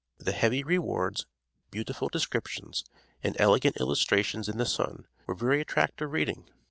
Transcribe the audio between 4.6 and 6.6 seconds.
"Sun," were very attractive reading.